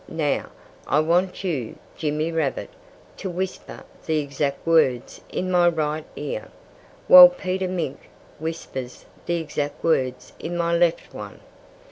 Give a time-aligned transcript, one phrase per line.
[0.07, 0.49] Now,
[0.87, 2.71] I want you, Jimmy Rabbit,
[3.17, 6.47] to whisper the exact words in my right ear,
[7.07, 8.09] while Peter Mink
[8.39, 11.39] whispers the exact words in my left one.